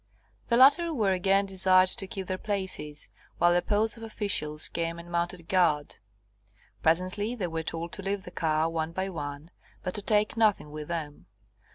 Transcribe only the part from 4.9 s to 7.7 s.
and mounted guard. Presently they were